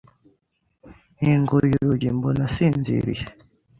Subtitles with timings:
[1.17, 3.23] Nkinguye urugi, mbona asinziriye